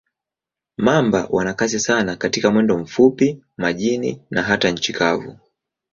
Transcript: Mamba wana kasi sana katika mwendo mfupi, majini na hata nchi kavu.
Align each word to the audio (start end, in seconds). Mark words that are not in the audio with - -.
Mamba 0.77 1.27
wana 1.31 1.53
kasi 1.53 1.79
sana 1.79 2.15
katika 2.15 2.51
mwendo 2.51 2.77
mfupi, 2.77 3.41
majini 3.57 4.21
na 4.31 4.43
hata 4.43 4.71
nchi 4.71 4.93
kavu. 4.93 5.37